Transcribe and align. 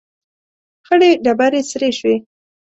،خړې 0.87 1.09
ډبرې 1.23 1.61
سرې 1.69 1.89
شوې. 1.99 2.15